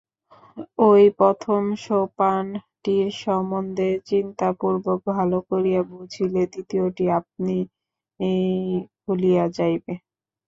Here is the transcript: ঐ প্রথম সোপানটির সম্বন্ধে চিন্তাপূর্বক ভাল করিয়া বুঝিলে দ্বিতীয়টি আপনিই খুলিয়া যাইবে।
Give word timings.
ঐ 0.81 0.89
প্রথম 1.19 1.61
সোপানটির 1.83 3.07
সম্বন্ধে 3.21 3.89
চিন্তাপূর্বক 4.09 4.99
ভাল 5.11 5.31
করিয়া 5.49 5.81
বুঝিলে 5.91 6.41
দ্বিতীয়টি 6.53 7.05
আপনিই 7.19 7.63
খুলিয়া 8.99 9.45
যাইবে। 9.57 9.93